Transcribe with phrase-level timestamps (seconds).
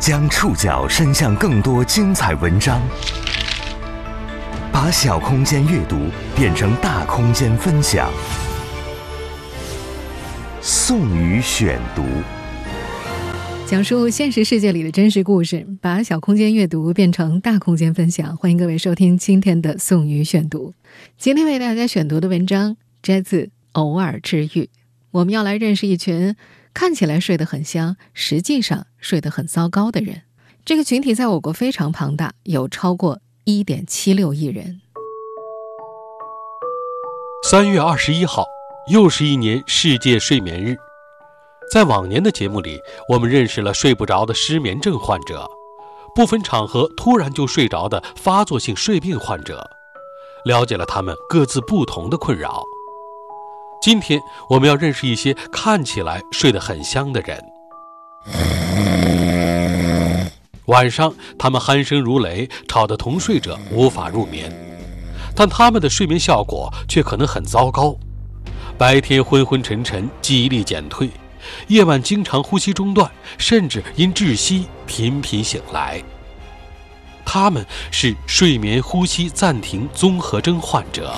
[0.00, 2.80] 将触角伸向更多精彩文章，
[4.72, 5.96] 把小空间阅读
[6.36, 8.08] 变成大空间分享。
[10.60, 12.04] 宋宇选读，
[13.66, 18.36] 讲述现实世界里的真实故事，把小空间阅读变成大空间分享。
[18.36, 20.74] 欢迎各位收听今天的宋宇选读。
[21.18, 23.42] 今天为大家选读的文章摘自
[23.72, 24.46] 《偶尔治愈》，
[25.10, 26.36] 我们要来认识一群。
[26.74, 30.22] 看起来睡得很香，实际上睡得很糟糕的人，
[30.64, 34.80] 这个群体在我国非常庞大，有超过一点七六亿人。
[37.44, 38.44] 三月二十一号，
[38.90, 40.76] 又是一年世界睡眠日。
[41.72, 42.78] 在往年的节目里，
[43.08, 45.48] 我们认识了睡不着的失眠症患者，
[46.14, 49.70] 不分场合突然就睡着的发作性睡病患者，
[50.44, 52.62] 了解了他们各自不同的困扰。
[53.80, 57.42] 今天我们要认识一些看起来睡得很香的人。
[60.66, 64.52] 晚上他们鼾声如雷，吵得同睡者无法入眠，
[65.34, 67.96] 但他们的睡眠效果却可能很糟糕。
[68.76, 71.08] 白天昏昏沉沉，记忆力减退；
[71.68, 76.02] 夜晚经常呼吸中断，甚至因窒息频频醒来。
[77.24, 81.12] 他们是睡眠呼吸暂停综合征患者。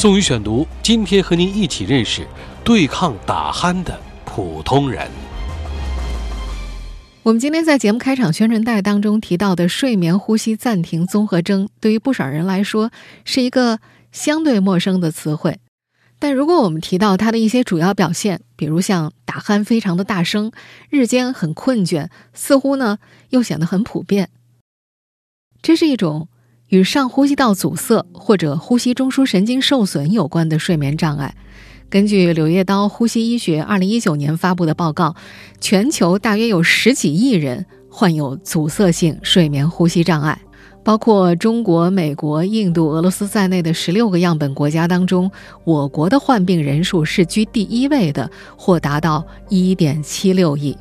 [0.00, 2.24] 宋宇选读，今天和您一起认识
[2.62, 5.10] 对抗打鼾的普通人。
[7.24, 12.92] 我们今天在节目开场宣传带当中提到的睡眠呼吸暂停综合征，对于不少人来说
[13.24, 13.80] 是一个
[14.12, 15.58] 相对陌生的词汇。
[16.20, 20.52] 但如果我们提到它的一些主要表现，比如像打鼾非常的大声，
[20.90, 22.98] 日间很困倦，似乎呢
[23.30, 24.30] 又显得很普遍，
[25.60, 26.28] 这是一种。
[26.68, 31.34] 与上呼吸道阻塞或者呼吸中枢神经受损有关的睡眠障碍，
[31.88, 35.16] 根据《柳叶刀呼吸医学》二零一九年发布的报告，
[35.60, 40.38] 全球大约有十几亿人患有阻塞性睡眠呼吸障碍。
[40.84, 45.30] 包括中国、美国、印度、俄罗斯在内的十六个样本国家当中，
[45.64, 50.76] 我国的患病人数是居第一位的，或达到一点七六亿。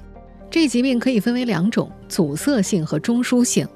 [0.50, 3.68] 这疾病可以分为两种：阻塞性和中枢性。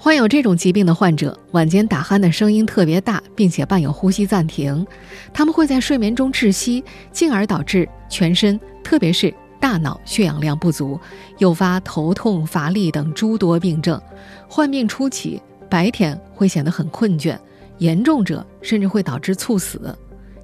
[0.00, 4.86] 患有这种疾病的患者，晚间打鼾的声音特别大，并且伴有呼吸暂停。
[5.34, 10.98] 他们会在睡眠中窒息，进而导致全身，特别是大脑血氧量不足，
[11.38, 14.00] 诱发头痛、乏力等诸多病症。
[14.48, 17.36] 患病初期，白天会显得很困倦，
[17.78, 19.92] 严重者甚至会导致猝死。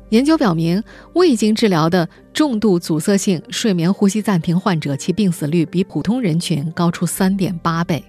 [0.09, 0.82] 研究表明，
[1.15, 8.04] 未经治疗的重度阻塞性睡眠呼吸暂停患者，其病死率比普通人群高出三点八倍。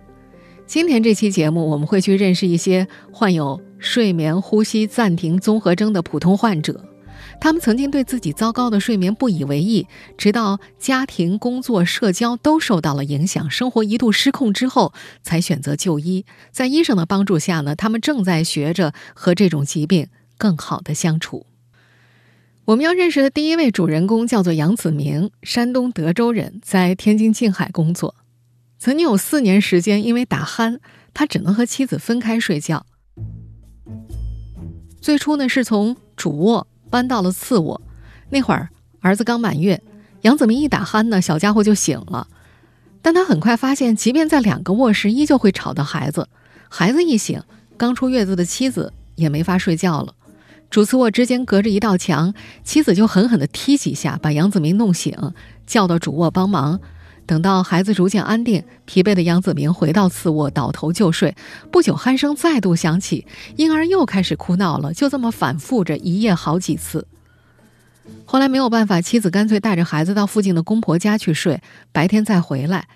[0.67, 6.83] 今天这期节目，我们会去认识一些患有睡眠呼吸暂停综合征的普通患者。
[7.39, 9.85] 他们曾经对自己糟糕的睡眠不以为意，
[10.17, 16.25] 直到家庭、工作、社交都受到了影响，生活一度失控之后，才选择就医。
[16.51, 21.45] 在医生的帮助下呢，他们正在学着和这种疾病更好的相处。
[22.65, 28.15] 我们要认识的第一位主人公叫做杨子明，山东德州人，在天津静海工作。
[28.77, 30.79] 曾经有四年时间，因为打鼾，
[31.13, 32.85] 他只能和妻子分开睡觉。
[35.01, 37.81] 最初呢，是从主卧搬到了次卧。
[38.29, 38.69] 那会儿
[39.01, 39.81] 儿子刚满月，
[40.21, 42.27] 杨子明一打鼾呢，小家伙就醒了。
[43.01, 46.27] 但他很快发现，即便在两个卧室，依旧会吵到孩子。
[46.69, 47.41] 孩子一醒，
[47.77, 50.15] 刚出月子的妻子也没法睡觉了。
[50.71, 55.15] 主次卧之间隔着一道墙，妻子就狠狠地踢几下，把杨子明弄醒，
[55.67, 56.81] 叫到主卧帮忙。
[57.27, 61.35] 等到孩子逐渐安定，疲惫的杨子明回到次卧，倒头就睡。
[61.71, 63.25] 不久，鼾声再度响起，
[63.55, 64.93] 婴儿又开始哭闹了。
[64.93, 67.07] 就这么反复着，一夜好几次。
[68.25, 72.87] 后来没有办法，妻子干脆带着孩子到附近的公婆家去睡，白天再回来。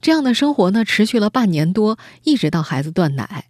[0.00, 3.44] 这样的生活呢，持续了半年多，一直到孩子断奶。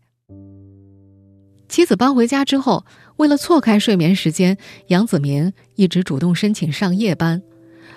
[1.69, 2.85] 妻子搬回家之后，
[3.17, 4.59] 为了错开睡眠时间，
[4.89, 7.43] 杨子明一直主动申请上夜班，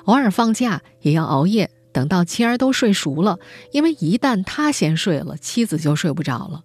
[0.05, 1.69] 偶尔放假也要熬夜。
[1.91, 3.39] 等到妻儿都睡熟了，
[3.71, 6.63] 因为一旦他先睡了，妻子就睡不着了。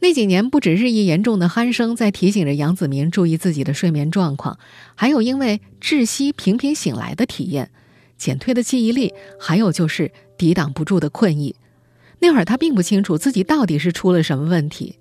[0.00, 4.58] 那几年，不止日益严重的鼾声在提醒着杨子明注意自己的睡眠状况，
[4.94, 7.70] 还有因为窒息频频醒来的体验，
[8.16, 11.56] 减退的记忆力，还有就是抵挡不住的困意。
[12.20, 14.96] 那会儿他并不清楚自己到底是出了什么问题。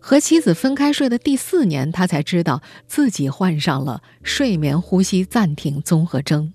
[0.00, 6.52] 和妻子分开睡的第四年，他才知道自己患上了睡眠呼吸暂停综合征。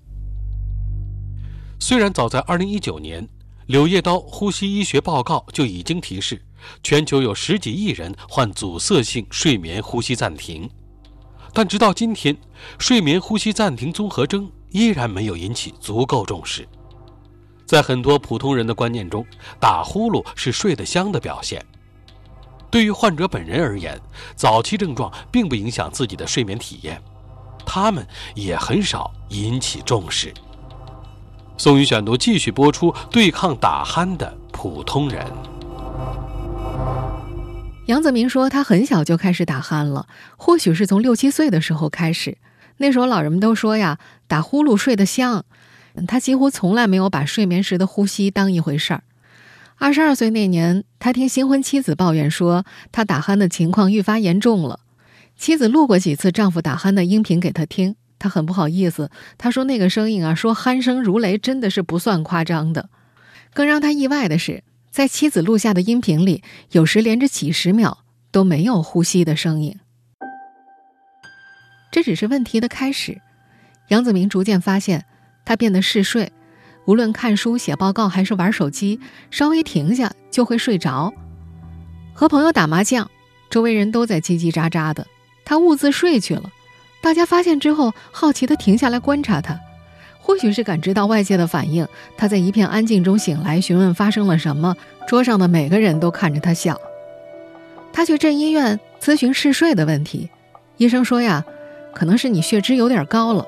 [1.82, 3.26] 虽然早在2019年，
[3.66, 6.40] 《柳叶刀呼吸医学报告》就已经提示，
[6.80, 10.70] 全球有十几亿人患阻塞性睡眠呼吸暂停，
[11.52, 12.36] 但直到今天，
[12.78, 16.68] 睡眠呼吸暂停综合征依然没有引起足够重视。
[17.66, 19.26] 在很多普通人的观念中，
[19.58, 21.60] 打呼噜是睡得香的表现。
[22.70, 24.00] 对于患者本人而言，
[24.36, 27.02] 早期症状并不影响自己的睡眠体验，
[27.66, 28.06] 他们
[28.36, 30.32] 也很少引起重视。
[31.62, 35.24] 宋宇选读继续播出：对抗打鼾的普通人。
[37.86, 42.36] 杨子明说，他很小就开始打鼾了，或许是从六七岁的时候开始。
[42.78, 45.44] 那时候老人们都说呀，打呼噜睡得香。
[46.08, 49.04] 他几乎从来没有把睡眠时的呼吸当一回事儿。
[49.76, 54.80] 二十二岁那年，他听新婚妻子抱怨说，他打鼾的情况愈发严重了。
[55.36, 57.94] 妻子录过几次丈夫打鼾的音频给他听。
[58.22, 62.88] 他很不好意思，他说那个声音啊，说鼾声如雷，真的是不算夸张的。
[63.52, 69.76] 更让他意外的是，在妻子录下的音频里，有时连着几十秒都没有呼吸的声音。
[71.90, 73.20] 这只是问题的开始。
[73.88, 75.04] 杨子明逐渐发现，
[75.44, 76.30] 他变得嗜睡，
[76.84, 79.00] 无论看书、写报告还是玩手机，
[79.32, 81.12] 稍微停下就会睡着。
[82.14, 83.10] 和朋友打麻将，
[83.50, 85.08] 周围人都在叽叽喳喳的，
[85.44, 86.52] 他兀自睡去了。
[87.02, 89.60] 大家发现之后，好奇地停下来观察他。
[90.18, 94.74] 或许是感知到外界的反应，他在一片安静中醒来，询问发生了什么。
[95.08, 96.80] 桌上的每个人都看着他笑。
[97.92, 100.30] 他去镇医院咨询嗜睡的问题，
[100.76, 101.44] 医生说呀，
[101.92, 103.44] 可能是你血脂有点高了。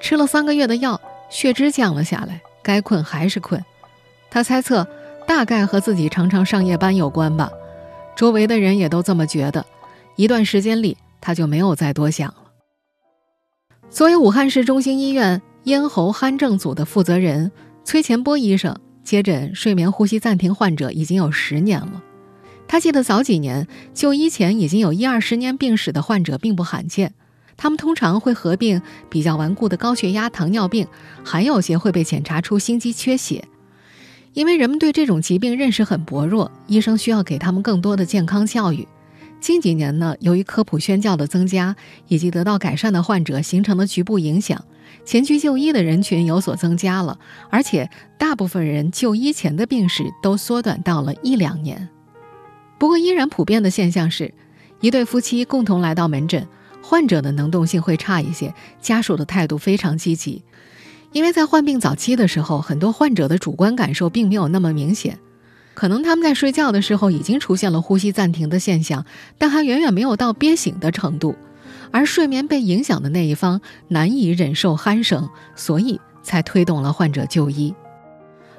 [0.00, 1.00] 吃了三个月的药，
[1.30, 3.64] 血脂降了下来，该困还是困。
[4.30, 4.86] 他猜测，
[5.26, 7.50] 大概和自己常常上夜班有关吧。
[8.14, 9.64] 周围的人也都这么觉得。
[10.16, 12.32] 一段时间里，他就没有再多想。
[13.92, 17.52] 作为武汉市中心医院咽喉鼾症组的负责人，
[17.84, 18.74] 崔前波医生
[19.04, 22.02] 接诊睡眠呼吸暂停患者已经有十年了。
[22.66, 27.12] 他记得早几年就医前已经有一二十年病史的患者并不罕见，
[27.58, 28.80] 他们通常会合并
[29.10, 30.86] 比较顽固的高血压、糖尿病，
[31.22, 33.44] 还有些会被检查出心肌缺血。
[34.32, 38.88] 因为人们对这种疾病认识很薄弱，医生需要给他们更多的健康教育。
[39.42, 41.74] 近几年呢，由于科普宣教的增加
[42.06, 44.64] 以及得到改善的患者形成的局部影响，
[45.04, 47.18] 前去就医的人群有所增加了，
[47.50, 51.88] 而且大部分人就医前的病史都缩短到了一两年。
[52.78, 54.32] 不过，依然普遍的现象是，
[54.80, 56.46] 一对夫妻共同来到门诊，
[56.80, 60.44] 患者的能动性会差一些，家属的态度非常积极，
[61.10, 65.18] 因为在患病早期的时候，很多患者的主观感受并没有那么明显。
[65.74, 69.04] 可能他们在睡觉的时候已经出现了呼吸暂停的现象，
[69.38, 71.34] 但还远远没有到憋醒的程度。
[71.90, 77.74] 而睡眠被影响的那一方难以忍受鼾声，所以才推动了患者就医。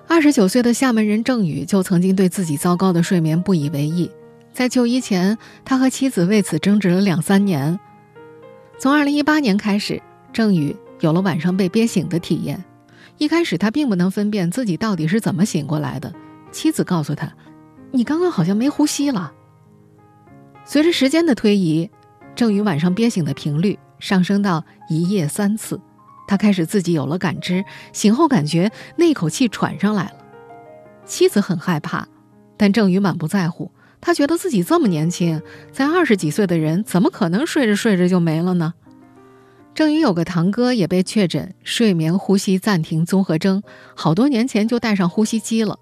[0.07, 4.11] 二十九岁的厦门人郑宇就曾经对自己糟糕的睡眠不以为意，
[4.51, 7.79] 在就医前，他和妻子为此争执了两三年。
[8.77, 10.01] 从二零一八年开始，
[10.31, 12.63] 郑宇有了晚上被憋醒的体验。
[13.17, 16.13] 一开始，他并不能分辨自己到底是怎么醒过来的。
[16.53, 17.33] 妻子告诉他
[17.91, 19.33] ：“你刚刚好像没呼吸了。”
[20.63, 21.89] 随着时间的推移，
[22.35, 25.81] 郑宇晚上憋醒的频率上升到一夜三次。
[26.25, 30.13] 他开始自己有了感知，醒后感觉那口气喘上来了。
[31.05, 32.07] 妻子很害怕，
[32.55, 33.69] 但郑宇满不在乎。
[33.99, 35.41] 他觉得自己这么年轻，
[35.73, 38.73] 才二十几岁的人，怎么可能睡着睡着就没了呢？
[39.73, 43.63] 郑宇有个堂哥也被确诊睡眠呼吸暂停综合征，
[43.95, 45.79] 好多年前就带上呼吸机了。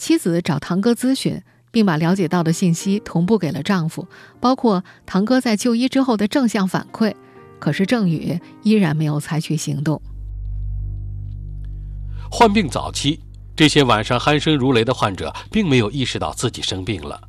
[0.00, 4.08] 妻子找堂哥咨询，并把了解到的信息同步给了丈夫，
[4.40, 7.14] 包括堂哥在就医之后的正向反馈。
[7.58, 10.00] 可是郑宇依然没有采取行动。
[12.30, 13.20] 患病早期，
[13.54, 17.20] 这些晚上鼾声如雷的患者并没有意识到自己生病了，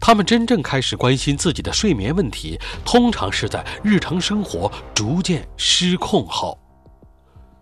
[0.00, 6.58] 他们真正开始关心自己的睡眠问题，通常是在日常生活逐渐失控后。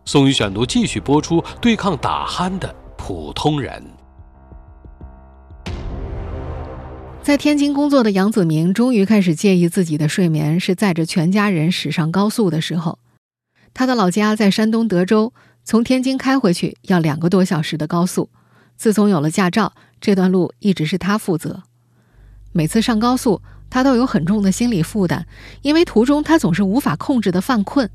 [0.05, 3.83] 宋宇选读继续播出：对抗打鼾的普通人。
[7.27, 13.01] 在天津工作的杨子明终于开始介意自己的睡眠，是载着全家人驶上高速的时候。
[13.75, 15.33] 他的老家在山东德州，
[15.65, 18.31] 从天津开回去要两个多小时的高速。
[18.77, 21.65] 自从有了驾照，这段路一直是他负责。
[22.53, 25.27] 每次上高速，他都有很重的心理负担，
[25.63, 27.91] 因为途中他总是无法控制的犯困。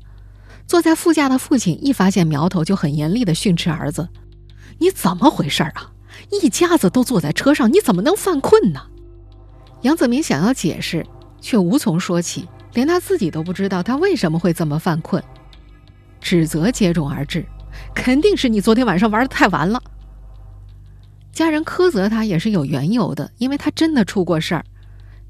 [0.66, 4.10] 坐在副驾的父亲一发现苗头，就很严厉的训斥儿子
[4.80, 5.92] ：“你怎么回事啊？
[6.30, 8.88] 一家子都坐在车上，你怎么能犯困呢？”
[9.82, 11.04] 杨子明想要解释，
[11.40, 15.22] 却无从说起，连他自己都不知道他为什么会这么犯困。
[16.20, 17.44] 指责接踵而至，
[17.94, 19.82] 肯定是你昨天晚上玩的太晚了。
[21.32, 24.64] 家人苛责他也是有缘由的，因为他真的出过事儿。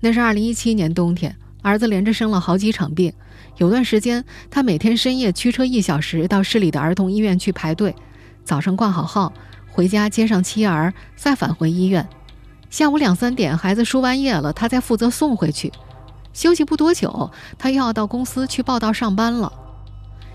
[0.00, 3.10] 那是二零一七年冬天，儿子连着生了好几场病，
[3.56, 7.94] 有段时间他每天深夜驱车一小时到市里的儿童医院去排队，
[8.44, 9.32] 早上挂好号，
[9.70, 12.06] 回家接上妻儿，再返回医院。
[12.72, 15.70] 下午两三点，孩子输完液了，他再负责送回去。
[16.32, 19.52] 休息不多久，他又要到公司去报道上班了。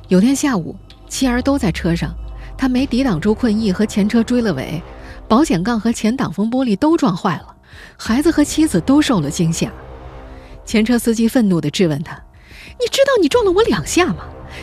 [0.08, 0.76] 有天下午，
[1.10, 2.14] 妻儿都在车上，
[2.56, 4.80] 他没抵挡住困意，和前车追了尾，
[5.28, 7.56] 保险杠和前挡风玻璃都撞坏了，
[7.98, 9.72] 孩子和妻子都受了惊吓。
[10.64, 12.22] 前车司机愤怒地质问他
[12.80, 14.18] ：“你知道你撞了我两下吗？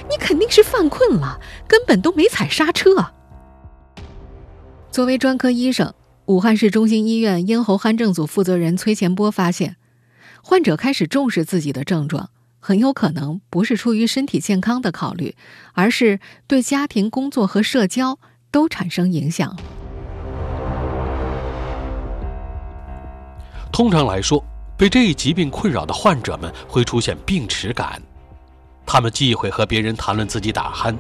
[0.09, 3.05] 你肯定是犯困了，根本都没踩刹车。”
[4.93, 5.93] 作为专科医生，
[6.27, 9.77] 武汉市中心医院咽喉鼾症组负责人崔前波发现。
[10.43, 15.37] 患者开始重视自己的症状，很有可能不是出于身体健康的考虑，
[15.75, 18.19] 而是对家庭、工作和社交
[18.51, 19.55] 都产生影响。
[23.71, 24.43] 通常来说，
[24.79, 28.01] 被这一疾病困扰的患者们会出现病耻感，
[28.87, 30.97] 他们忌讳和别人谈论自己打鼾，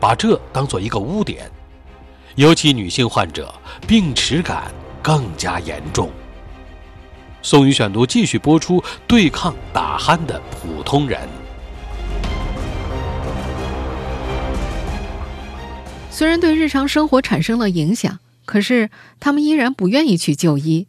[0.00, 1.48] 把这当做一个污点。
[2.36, 3.52] 尤其女性患者，
[3.88, 4.70] 病耻感
[5.02, 6.10] 更加严重。
[7.40, 11.18] 宋宇选读继续播出：对抗打鼾的普通人。
[16.10, 20.88] 虽然对日常生活产生了影响，可是他们依然不愿意去就医。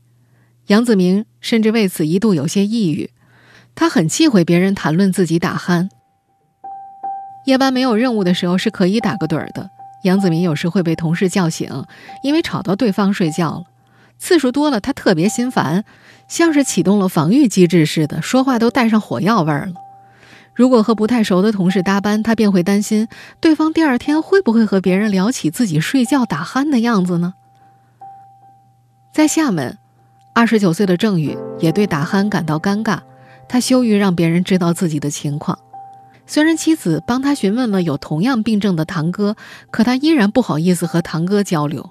[0.66, 3.12] 杨子明甚至为此一度有些抑郁，
[3.74, 5.88] 他很忌讳别人谈论自己打鼾。
[7.46, 9.70] 夜班没有任务的时候是可以打个盹儿的。
[10.08, 11.86] 杨子明有时会被同事叫醒，
[12.24, 13.64] 因为吵到对方睡觉了。
[14.18, 15.86] 次数多了，他特别心烦，
[16.28, 19.74] 像是启动了防御机制似的，说话都带上火药味儿了。
[20.56, 23.08] 如果和不太熟的同事搭班，他便会担心
[23.40, 27.36] 对方第二天会不会和别人聊起自己睡觉打鼾的样子呢？
[29.14, 29.78] 在厦门，
[30.34, 33.02] 二十九岁的郑宇也对打鼾感到尴尬，
[33.48, 35.60] 他羞于让别人知道自己的情况。
[36.28, 39.36] 虽然妻子帮他询问了有同样病症的堂哥，
[39.72, 41.90] 可他依然不好意思和堂哥交流。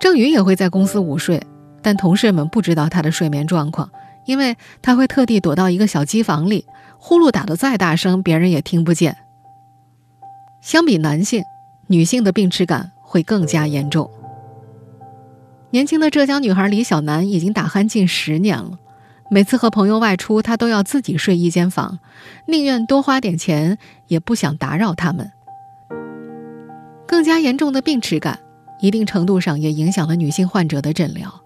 [0.00, 1.46] 郑宇也会在公司午睡，
[1.82, 3.90] 但同事们不知道他的睡眠状况，
[4.24, 6.66] 因为他会特地躲到一个小机房里，
[6.98, 9.16] 呼噜打得再大声，别人也听不见。
[10.62, 11.44] 相比男性，
[11.86, 14.10] 女性的病耻感会更加严重。
[15.70, 18.78] 年轻的浙江女孩李小楠已经打鼾近十年了，
[19.30, 21.98] 每次和朋友外出，他都要自己睡一间房，
[22.46, 25.32] 宁愿多花点钱，也不想打扰他们。
[27.06, 28.40] 更加严重的病耻感。
[28.78, 31.40] 一定程度上也影响了女性患者的诊疗。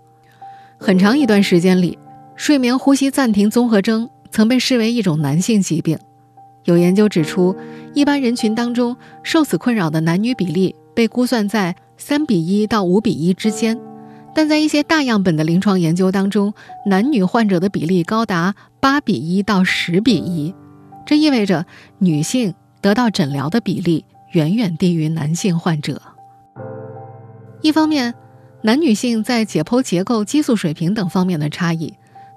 [0.78, 1.96] 很长一段时间里，
[2.34, 5.96] 睡眠呼吸暂停综合征曾被视为一种男性疾病。
[6.64, 7.54] 有研究指出，
[7.94, 13.78] 一般人群当中受此困扰的男女比例被估算在三比一到五比一之间，
[14.34, 16.54] 但在一些大样本的临床研究当中，
[16.86, 20.54] 男女患者的比例高达八比一到十比一。
[21.04, 21.66] 这意味着
[21.98, 26.00] 女性得到诊疗的比例远远低于男性患者。
[27.62, 28.14] 一方面，
[28.62, 31.94] 男女性在解剖结构、激素水平等方面的差异，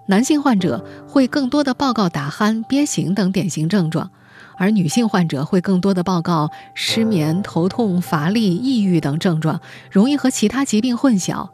[0.08, 4.10] 男性患者会更多的报告打鼾、憋醒等典型症状，
[4.58, 11.50] 而女性患者会更多的报告失眠、头痛、乏力、抑郁等症状，容易和其他疾病混淆。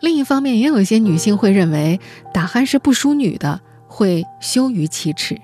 [0.00, 2.00] 另一方面，也有一些女性会认为
[2.32, 5.38] 打鼾是不淑女的，会羞于启齿。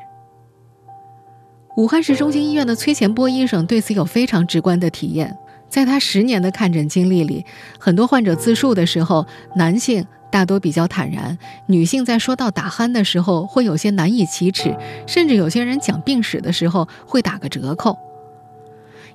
[1.77, 5.37] 武汉市中心医院的崔前波医生对此有非常直观的体验。
[5.69, 7.45] 在他十年的看诊经历里，
[7.79, 11.37] 很多患者自述的时候，男性大多比较坦然，
[11.67, 14.75] 女性在说到打鼾的时候会有些难以启齿，
[15.07, 17.99] 甚至有些人讲病史的时候会打个折扣。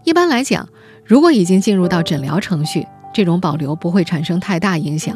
[0.03, 0.67] 一般来讲，
[1.03, 5.15] 如果已经进入到诊疗程序，这种保留不会产生太大影响，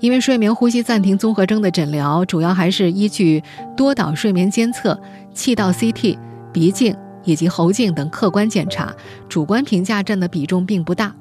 [0.00, 3.42] 因为睡眠呼吸暂停综合征的诊疗主要还是依据
[3.76, 5.00] 多导睡眠监测、
[5.34, 6.18] 气道 CT、
[6.52, 6.96] 鼻镜。
[7.24, 8.92] 以及喉镜等客观检查，
[9.28, 11.14] 主观评价占的比重并不大。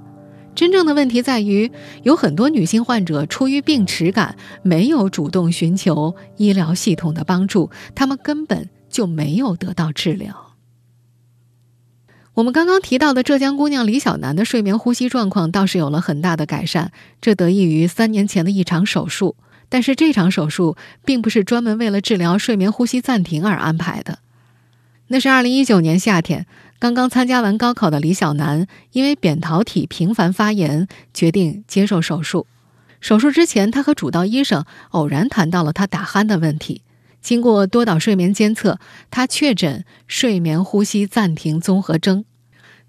[0.55, 10.50] 真正的问题在于，有很多女性患者出于病耻感，没有主动寻求医疗系统的帮助，她们根本就没有得到治疗。
[12.41, 19.35] 我们刚刚提到的浙江姑娘李小楠的睡眠呼吸状况倒是有了很大的改善，这得益于三年前的一场手术。
[19.69, 24.17] 但是这场手术并不是专门为了治疗睡眠呼吸暂停而安排的。
[25.09, 26.47] 那是二零一九年夏天，
[26.79, 32.47] 刚刚参加完高考的李小楠，因为扁桃体频繁发炎，决定接受手术。
[32.99, 36.81] 手术之前，他和主刀医生偶然谈到了他打鼾的问题。
[37.21, 38.79] 经过多导睡眠监测，
[39.11, 42.25] 他确诊睡眠呼吸暂停综合征。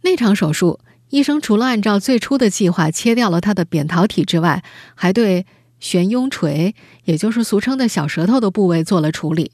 [0.02, 0.78] 那场手术，
[1.10, 4.62] 医生除了按照最初的计划切掉了他的扁桃体之外，
[4.94, 5.46] 还对
[5.80, 9.52] 悬雍垂，也就是俗称的小舌头的部位做了处理。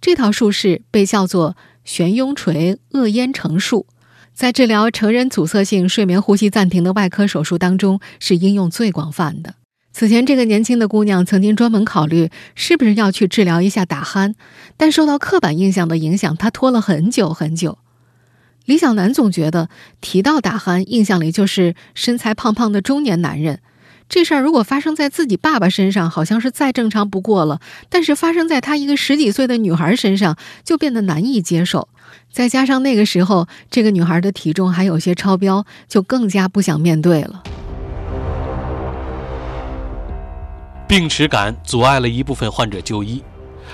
[0.00, 1.56] 这套术式被叫做。
[1.82, 3.86] 悬雍垂颚咽成术，
[4.34, 9.54] 在治疗成人阻塞性睡眠呼吸暂停的外科手术当中是应用最广泛的。
[9.90, 14.34] 此前，这个年轻的姑娘曾经专门考虑是不是要去治疗一下打鼾，
[14.76, 17.78] 但受到刻板印象的影响，她拖了很久很久。
[18.70, 19.68] 李小男总觉得
[20.00, 23.58] 提到打鼾，印象里就是身材胖胖的中年男人。
[24.08, 31.88] 这事儿如果发生在自己爸爸身上，好像是再正常不过了；但是发生在他一个十几岁的女孩身上，就变得难以接受。
[32.30, 37.42] 再加上那个时候这个女孩的体重还有些超标，就更加不想面对了。
[40.86, 43.20] 病耻感阻碍了一部分患者就医，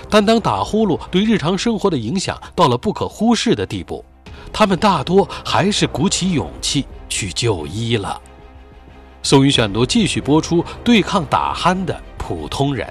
[0.08, 4.02] 但当打呼噜对日常生活的影响到了不可忽视的地步，
[4.58, 8.18] 他们大多还是鼓起勇气去就医了。
[9.22, 12.88] 宋宇选读继续播出：对抗打鼾的普通人。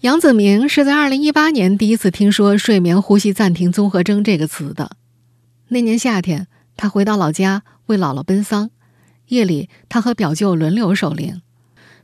[0.00, 4.92] 杨子明是在二零一八年第一次听说“睡眠呼吸暂停综合征”这个词的。
[5.68, 8.70] 那年夏天，他回到老家为姥姥奔丧，
[9.26, 11.42] 夜里他和表舅轮流守灵，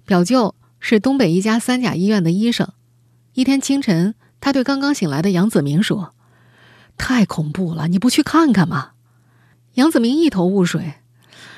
[0.04, 0.54] 表舅。
[0.78, 2.68] 是东北一家三甲医院的医生。
[3.32, 6.12] 一天清晨，他对刚刚醒来的杨子明说
[6.96, 8.90] ：“太恐怖了，你不去看看吗？”
[9.74, 10.94] 杨子明一头雾水：“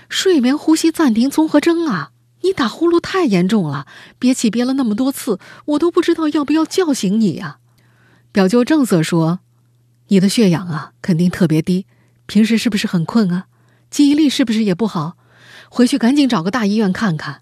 [0.08, 2.12] 睡眠呼吸暂停综合征啊！
[2.42, 3.86] 你打呼噜太严重了，
[4.18, 7.58] 憋气憋了那么多次，我都不知道要不要叫醒你呀。”
[8.30, 9.40] 表舅正色说
[10.08, 11.86] ：“你的血氧啊，肯定特别低，
[12.26, 13.46] 平时是不是很困啊？
[13.90, 15.16] 记忆力是不是也不好？
[15.68, 17.40] 回去赶紧找个大医院看看。”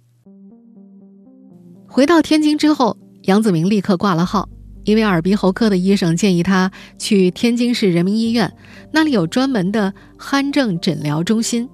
[1.88, 4.48] 回到天津之后，杨子明立刻挂了号。
[4.84, 8.52] 一位耳鼻喉科的医生建议他去天津市人民医院，
[8.90, 11.68] 那里有专门的鼾症诊疗中心。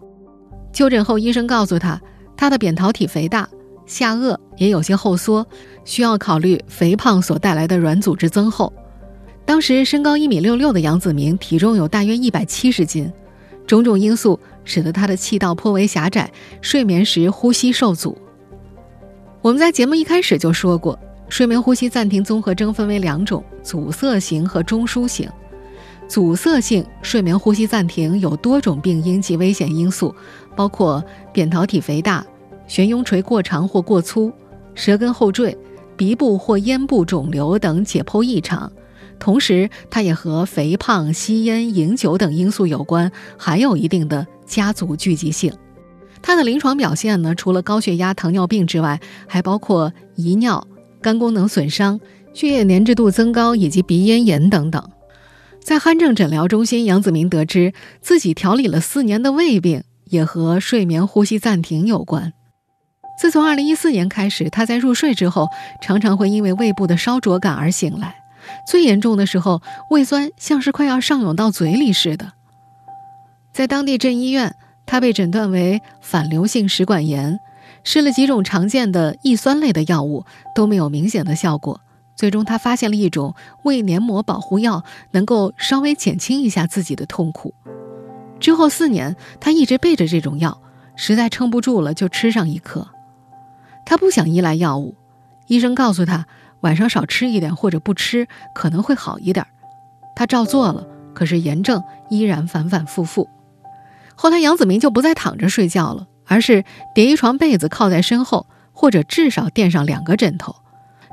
[0.72, 2.00] 就诊后，医生告诉他，
[2.36, 3.48] 他的扁桃体肥大，
[3.86, 5.46] 下颚也有些后缩，
[5.84, 8.72] 需要考虑肥胖所带来的软组织增厚。
[9.46, 13.10] 当时身高一米六六的杨子明，体重有大约一百七十斤，
[13.66, 18.18] 种种因素使得他的气道颇为狭窄，睡眠时呼吸受阻。
[19.40, 20.98] 我们在节目一开始就说过，
[21.28, 25.28] 睡眠呼吸暂停综合征分为两种：阻塞型和中枢型。
[26.08, 30.14] 阻塞性睡眠呼吸暂停有多种病因及危险因素，
[30.56, 32.24] 包括扁桃体肥大、
[32.66, 34.32] 悬雍垂过长或过粗、
[34.74, 35.56] 舌根后坠、
[35.96, 38.72] 鼻部或咽部肿瘤等解剖异常。
[39.18, 45.52] 同时，它也和肥胖、吸烟、饮酒等因素有关，还有一定的家族聚集性。
[46.22, 50.66] 它的临床表现呢，除了高血压、糖尿病之外，还包括遗尿、
[51.00, 52.00] 肝功能损伤、
[52.32, 54.90] 血液粘滞度增高以及鼻咽炎等等。
[55.60, 62.32] 在鼾症诊疗中心，杨子明得知自己调理了四年的胃病也和睡眠呼吸暂停有关。
[63.20, 65.48] 自从2014年开始，他在入睡之后
[65.82, 68.14] 常常会因为胃部的烧灼感而醒来，
[68.70, 72.32] 最严重的时候，胃酸像是快要上涌到嘴里似的。
[73.52, 74.54] 在当地镇医院。
[74.90, 77.38] 他被诊断为反流性食管炎，
[77.90, 81.80] 试了几种常见的抑酸类的药物都没有明显的效果。
[82.14, 87.54] 最终，他发现了一种胃黏膜保护药，能够稍微减轻一下自己的痛苦。
[88.38, 90.60] 之后四年，他一直备着这种药，
[90.96, 92.86] 实在撑不住了就吃上一颗。
[93.86, 94.94] 他不想依赖药物，
[95.46, 96.26] 医生告诉他
[96.60, 99.46] 晚上少吃一点或者不吃可能会好一点。
[100.14, 103.30] 他照做了，可是炎症依然反反复复。
[104.14, 106.64] 后来，杨子明就不再躺着睡觉了，而是
[106.94, 110.54] 叠一床被子靠在身后，或者至少垫上两个枕头。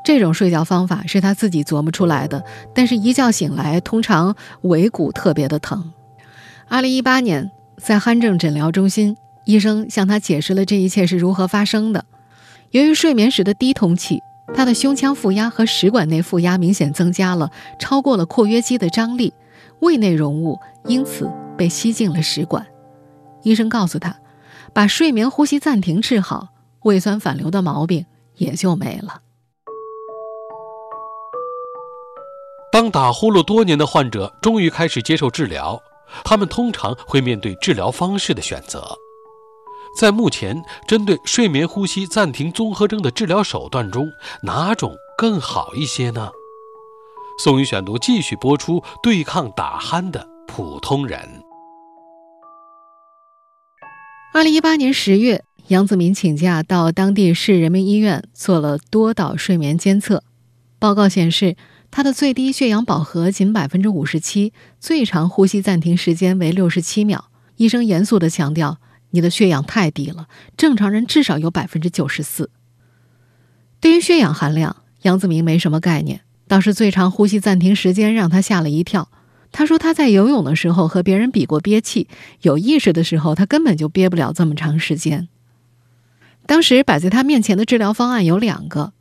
[0.04, 2.44] 这种睡觉方法是他自己琢磨出来的，
[2.76, 5.92] 但是一觉醒来，通常尾骨特别的疼。
[6.68, 12.06] 二零一八年，在鼾症诊疗中心，医生向他解释了这一切是如何发生的。
[12.70, 14.22] 由于睡眠时的低通气，
[14.54, 17.50] 他的胸腔负压和食管内负压明显增加了，
[17.80, 19.34] 超过了括约肌的张力，
[19.80, 22.64] 胃内容物因此被吸进了食管。
[23.42, 24.16] 医生告诉他，
[24.76, 26.50] 把睡眠呼吸暂停治好，
[26.82, 29.22] 胃酸反流的毛病也就没了。
[32.74, 35.82] 当打呼噜多年的患者终于开始接受治疗，
[36.26, 38.86] 他们通常会面对治疗方式的选择。
[39.98, 44.12] 在目前针对睡眠呼吸暂停综合征的治疗手段中，
[44.42, 46.30] 哪种更好一些呢？
[47.40, 51.45] 宋宇选读继续播出：对抗打鼾的普通人。
[54.36, 60.26] 二零一八年十月，杨子明请假到当地市人民医院做了多导睡眠监测，
[60.78, 61.56] 报告显示
[61.90, 67.30] 他的最低血氧饱和仅百分之五十七，最长呼吸暂停时间为六十七秒。
[67.56, 68.78] 医生严肃地强调
[69.12, 72.50] ：“你的血氧太低了，正常人至少有百分之九十四。”
[73.80, 79.08] 对于血氧含量，杨子明没什么概念，倒是最长呼吸暂停时间让他吓了一跳。
[79.58, 82.10] 他说他在游泳的时候和别人比过憋气，
[82.42, 85.30] 有意识的时候他根本就憋不了这么长时间。
[86.46, 88.92] 当时摆在他面前的治疗方案有两个：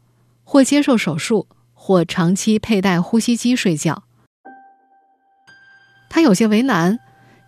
[0.44, 4.04] 或接受手术，或长期佩戴呼吸机睡觉。
[6.08, 7.00] 他有些为难，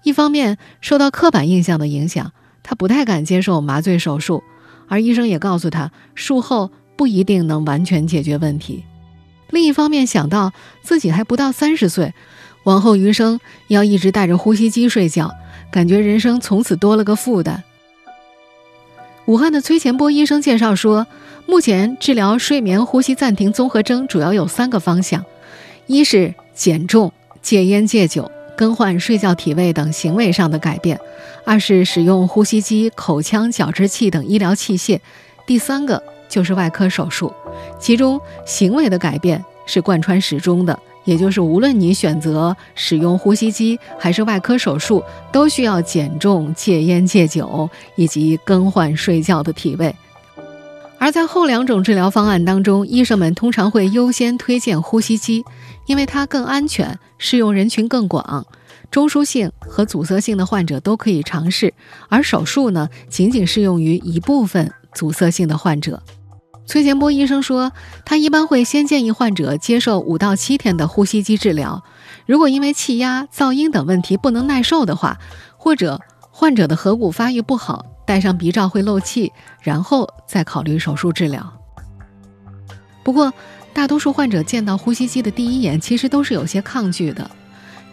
[0.03, 2.33] 一方面受到刻板印象的影响，
[2.65, 4.43] 他不太敢接受麻醉手术，
[4.89, 8.83] 而医生也告诉他，术后不一定能完全解决问题；
[9.51, 12.13] 另一方面想到自己还不到三十岁，
[12.67, 15.31] 往后余生要一直带着呼吸机睡觉，
[15.71, 17.63] 感觉人生从此多了个负担。
[19.27, 21.07] 武汉的崔前波医生介绍说，
[21.47, 25.25] 目前治疗睡眠呼吸暂停综合征主要有三个方向：
[25.87, 30.99] 一是减重、戒烟、戒酒、更换睡觉体位等行为上的改变；
[31.45, 34.99] 二是使用呼吸机、口腔矫治器等医疗器械；
[35.47, 37.33] 第三个就是外科手术。
[37.79, 40.77] 其中行为的改变是贯穿始终的。
[41.07, 49.95] 也就是，无论你选择使用呼吸机还是外科手术，都需要减重、戒烟、戒酒以及更换睡觉的体位。
[50.99, 55.45] 而在后两种治疗方案当中，医生们通常会优先推荐呼吸机，
[55.87, 58.45] 因为它更安全，适用人群更广，
[58.91, 61.73] 中枢性和阻塞性的患者都可以尝试。
[62.09, 66.03] 而手术呢，仅仅适用于一部分阻塞性的患者。
[66.67, 67.73] 崔前波医生说，
[68.05, 71.85] 他一般会先建议患者接受五到七天的呼吸机治疗。
[72.27, 75.19] 如果因为气压、噪音等问题不能耐受的话，
[75.57, 76.01] 或者
[76.31, 81.53] 患者的颌骨发育不好，戴上鼻罩会漏气，然后再考虑手术治疗。
[83.05, 83.33] 不过，
[83.73, 87.31] 大多数患者见到呼吸机的第一眼，其实都是有些抗拒的。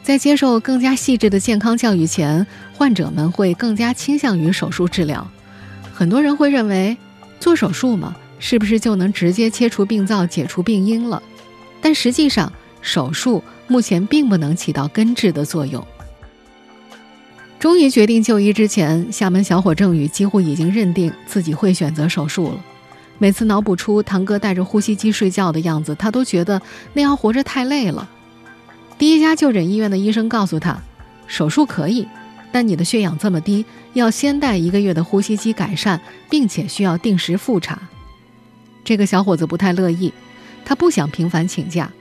[0.01, 5.27] 在接受更加细致的健康教育前，患者们会更加倾向于手术治疗。
[5.93, 6.97] 很多人会认为，
[7.39, 8.15] 做手术嘛。
[8.45, 11.23] 是不是就能直接切除病灶、解除病因了？
[11.79, 12.51] 但实际上，
[12.82, 15.82] 手术目前并不能起到根治的作用。
[17.58, 22.62] 终于决定就医之前，厦门小伙郑宇几乎已经认定自己会选择手术了。
[23.17, 28.10] 每次脑补出堂哥带着呼吸机睡觉的样子，他都觉得那样活着太累了。
[28.97, 30.77] 第一家就诊医院的医生告诉他，
[31.27, 32.06] 手术可以，
[32.51, 37.82] 但你的血氧这么低，要先带一个月的呼吸机改善，并且需要定时复查。
[38.84, 40.13] 这个小伙子不太乐意，
[40.65, 41.91] 他不想频繁请假。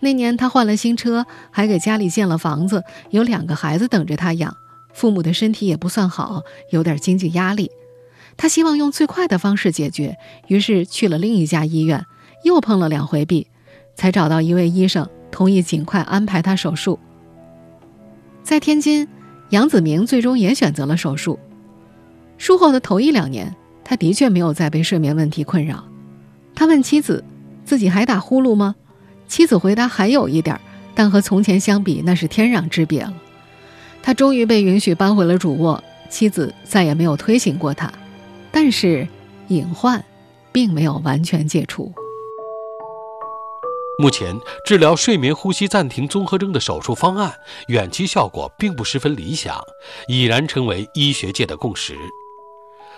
[0.00, 4.54] 那年他换了新车，还给家里建了房子，有两个孩子等着他养。
[4.92, 7.70] 父母的身体也不算好，有点经济压力。
[8.36, 10.16] 他希望用最快的方式解决，
[10.48, 12.04] 于是去了另一家医院，
[12.44, 13.46] 又碰了两回壁，
[13.94, 16.98] 才找到一位医生同意尽快安排他手术。
[18.42, 19.08] 在天津，
[19.50, 21.38] 杨子明最终也选择了手术。
[22.36, 25.82] 术后的头一两年，他的确没有再被睡眠问题困扰。
[26.54, 27.24] 他问妻子
[27.64, 28.76] ：“自己还打呼噜吗？”
[29.26, 30.60] 妻子回答：“还有一点，
[30.94, 33.14] 但和从前相比，那是天壤之别了。”
[34.02, 37.92] 他终于被允许搬回了主卧，妻子再也没有推醒过他。
[38.52, 39.08] 但是，
[39.48, 40.04] 隐患
[40.52, 41.92] 并没有完全解除。
[43.98, 44.36] 目前，
[44.66, 47.32] 治疗睡眠呼吸暂停综合征的手术方案，
[47.68, 49.58] 远期效果并不十分理想，
[50.08, 51.94] 已然成为医学界的共识。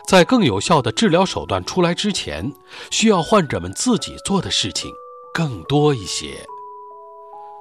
[0.06, 2.52] 在更有效的治疗手段出来之前，
[2.90, 4.92] 需要患者们自己做的事情
[5.34, 6.46] 更多一些。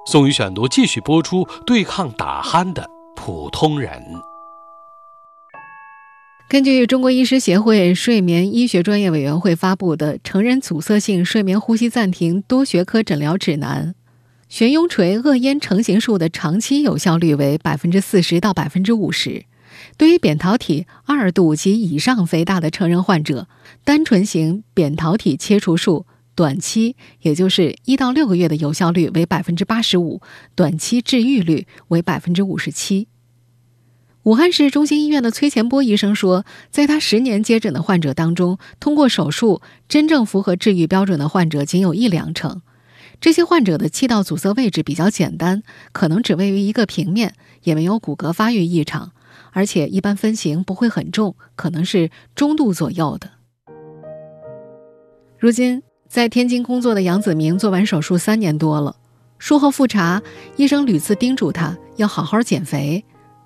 [0.06, 4.00] 宋宇选读继续播出：对抗打鼾的普通人。
[6.48, 13.96] 根据中国医师协会睡眠医学专业委员会发布的《成人阻塞性睡眠呼吸暂停多学科诊疗指南》，
[14.48, 19.46] 悬雍垂恶咽成形术的长期有效率为百分之四十到百分之五十。
[19.96, 23.48] 对于扁桃体二度及以上肥大的成人患者，
[23.84, 30.20] 单纯型扁桃体切除术短期，也就是一到六个月的有效率为百分之八十五，
[30.54, 33.08] 短期治愈率为百分之五十七。
[34.24, 42.60] 武汉市中心医院的崔前波医生说，在他十年接诊的患者当中，通过手术真正符合治愈标准的患者仅有一两成。
[43.20, 49.12] 这些患者的气道阻塞位置比较简单，可能只位于一个平面，也没有骨骼发育异常。
[49.56, 53.30] 而且一般分型不会很重，可能是中度左右的。
[55.38, 58.96] 如今在天津工作的杨子明做完手术三年多了，
[59.38, 60.22] 术后复查，
[60.56, 63.02] 医生屡次叮嘱他要好好减肥，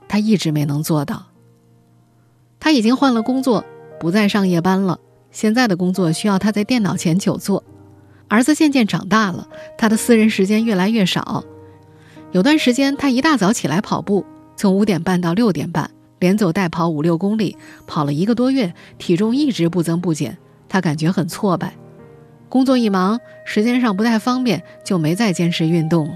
[0.08, 1.26] 他一直没能做到。
[2.58, 3.64] 他已经换了工作，
[4.00, 4.98] 不再上夜班了，
[5.30, 7.62] 现在的工作需要他在电脑前久坐。
[8.26, 11.44] 儿子渐渐长大了，他的私人时间越来越少。
[12.32, 15.88] 有段时间，他一大早起来跑步，从五点半到六点半。
[16.20, 17.56] 连走带跑五六公里，
[17.88, 21.74] 跑了一个多月，体重一直不增不减，他感觉很挫败。
[22.48, 26.14] 工作一忙，时间上不太方便，就没再坚持运动了。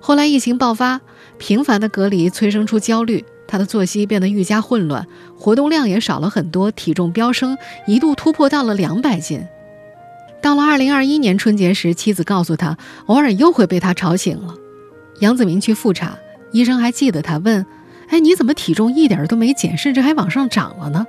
[0.00, 1.00] 后来疫情爆发，
[1.38, 9.44] 频繁的隔离催生出焦虑，他的作息变得愈加混乱，活动量也少了很多，体重飙升，一度突破到了两百斤。
[10.40, 14.54] 到了二零二一年春节时，妻子告诉他，偶尔又会被他吵醒了。
[15.20, 16.16] 杨子明去复查，
[16.52, 17.66] 医生还记得他问
[18.10, 21.06] ：“哎，你怎么体重一点都没减，甚至还往上涨了呢？”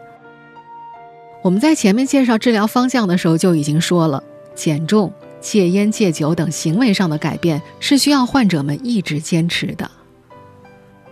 [1.42, 4.22] 我们在前面介绍治疗方向的时候就已经说了，
[4.56, 9.90] 减重、戒烟、戒酒等行为上的改变是需要患者们一直坚持的。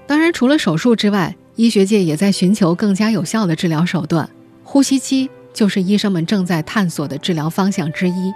[0.05, 4.29] 当然，除了手术之外，医学界也在寻求更加有效的治疗手段，
[4.63, 8.33] 呼吸机就是医生们正在探索的治疗方向之一。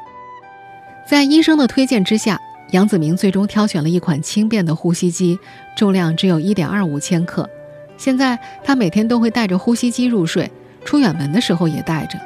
[1.09, 2.39] 在医生的推荐之下，
[2.71, 5.37] 杨子明最终挑选了一款轻便的呼吸机，
[5.75, 7.49] 重量只有一点二五千克。
[7.97, 10.51] 现在他每天都会带着呼吸机入睡。
[10.83, 12.17] 出远门的时候也带着，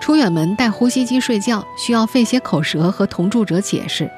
[0.00, 4.10] 出远门带呼吸机睡觉需要费些口舌和同住者解释，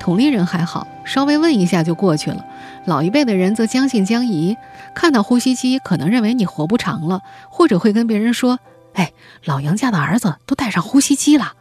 [0.00, 2.44] 同龄人还好，稍微问一下就过去了。
[2.86, 4.56] 老一辈的人则将信将疑，
[4.96, 8.58] 看到呼吸机可能认为你活不长了，或者会跟别人说
[8.94, 9.12] ：“哎，
[9.44, 11.52] 老杨家的儿子都带上呼吸机了。”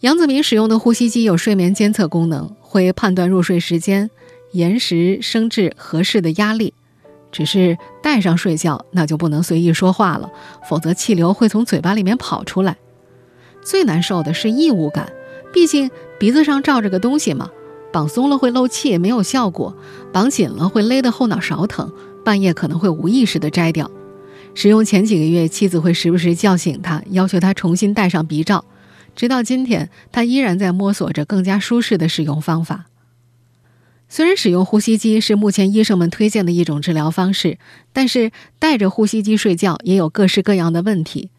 [0.00, 4.10] 杨子明使用的呼吸机有睡眠监测功能，会判断入睡时间、
[4.52, 6.74] 延时、升至合适的压力。
[7.32, 10.30] 只是戴上睡觉，那就不能随意说话了，
[10.68, 12.76] 否则气流会从嘴巴里面跑出来。
[13.64, 15.10] 最难受的是异物感，
[15.50, 17.50] 毕竟鼻子上罩着个东西嘛，
[17.90, 19.74] 绑松了会漏气，没有效果；
[20.12, 21.90] 绑紧了会勒得后脑勺疼，
[22.22, 23.90] 半夜可能会无意识的摘掉。
[24.52, 28.62] 使用前几个月，妻子会时不时叫醒他，要求他重新戴上鼻罩。
[29.16, 32.86] 直到今天，他依然在摸索着更加舒适的使用方法。
[34.08, 37.58] 虽然使用呼吸机是目前医生们推荐的一种治疗方式，
[37.92, 41.30] 但是带着呼吸机睡觉也有各式各样的问题。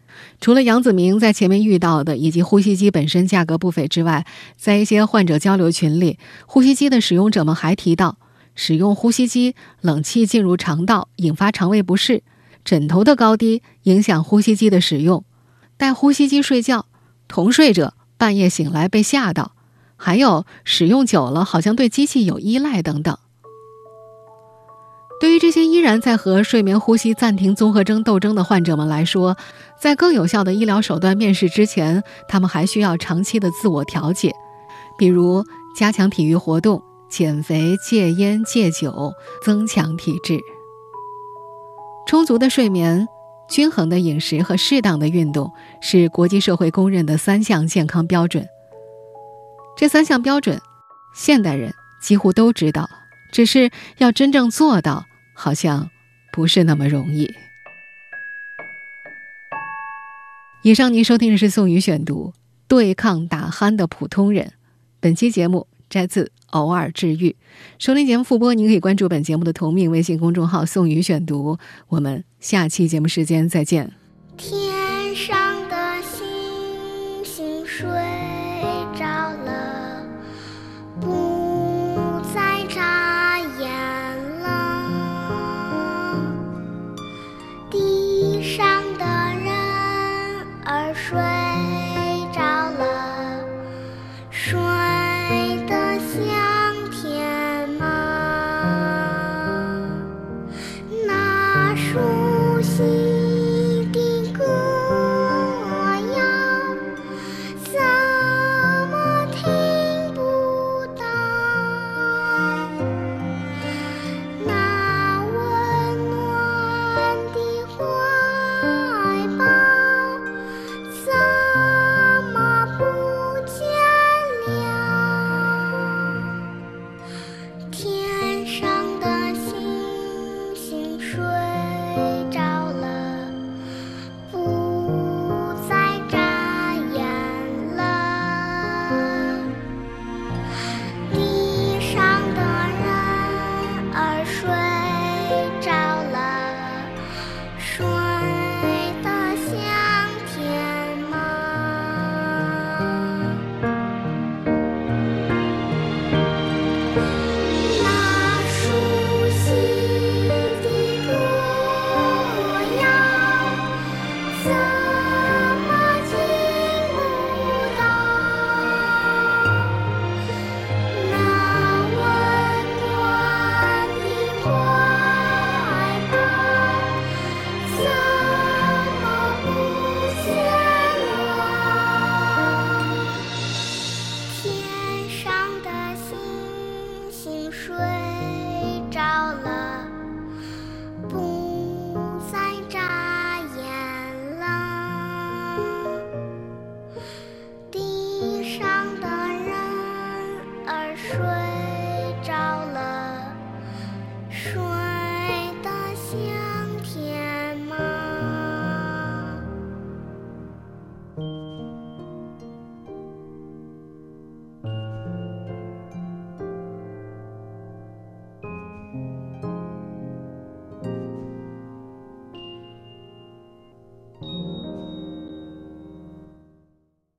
[0.41, 4.25] 除了杨子明在前面遇到的，以及呼吸机本身价格不菲之外，
[4.57, 8.17] 在一些患者交流群里，呼吸机的使用者们还提到，
[8.55, 12.23] 使用呼吸机冷气进入肠道引发肠胃不适，
[12.65, 15.23] 枕头的高低影响呼吸机的使用，
[15.77, 16.87] 带呼吸机睡觉，
[17.27, 19.53] 同睡者半夜醒来被吓到。
[19.99, 23.17] 还有使用久了，好像对机器有依赖等等。
[25.19, 29.35] 对于这些依然在和睡眠呼吸暂停综合征斗争的患者们来说，
[29.81, 34.35] 在更有效的医疗手段面世之前，他们还需要长期的自我调节，
[34.99, 35.43] 比如
[35.75, 39.11] 加强体育活动、减肥、戒烟、戒酒、
[39.43, 40.39] 增强体质。
[42.07, 43.07] 充足的睡眠、
[43.49, 48.47] 均衡的饮食和适当的运动是国际社会公认的三项健康标准。
[49.77, 50.62] 这三项标准，
[51.15, 52.89] 现代人几乎都知道，
[53.31, 55.89] 只是要真正做到，好像
[56.33, 57.31] 不是那么容易。
[60.63, 62.33] 以上您收听的是宋宇选读
[62.67, 64.45] 《对抗打鼾的普通人》，
[64.99, 67.30] 本期节目摘自《偶尔治愈》。
[67.80, 71.58] 收听节目复播，您可以关注本节目的同名微信公众号“宋宇选读”。
[71.89, 73.91] 我们下期节目时间再见。
[74.38, 74.96] 天